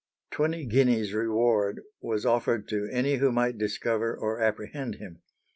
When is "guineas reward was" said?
0.65-2.25